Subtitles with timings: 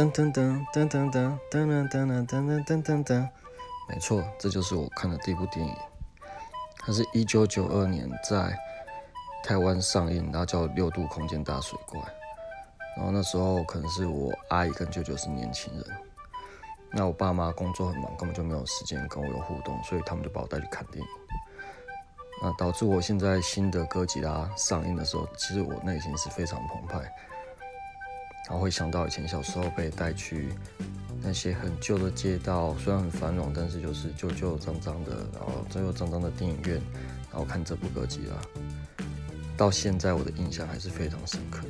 [0.00, 3.28] 噔噔噔噔噔噔噔噔噔噔噔噔噔噔，
[3.86, 5.76] 没错，这就是我看的第一部电影。
[6.78, 8.56] 它是一九九二年在
[9.44, 12.00] 台湾上映，然后叫《六度空间大水怪》。
[12.96, 15.84] 然后那时候可能是我阿姨跟舅舅是年轻人，
[16.92, 21.10] 那我爸妈工作很忙，根本就没有时间跟我有互动，所以他们就把我带去看电影。
[22.42, 26.98] 那导致我现在新的哥吉拉上映的时候，其实我内心是非常澎湃，
[28.50, 30.48] 然后会想到以前小时候被带去
[31.22, 36.82] 那些很旧的街道，虽然很繁荣，但是就是旧旧脏脏的，然后旧旧脏脏的电影院，
[37.30, 38.34] 然后看这部哥吉拉，
[39.56, 41.60] 到现在我的印象还是非常深刻。